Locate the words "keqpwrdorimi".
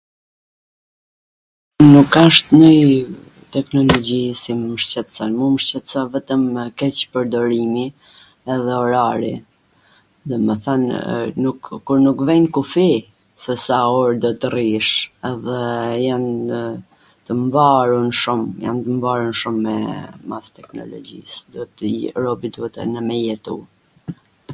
6.81-7.83